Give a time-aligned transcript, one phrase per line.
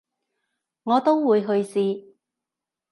[0.81, 2.13] 我都會去試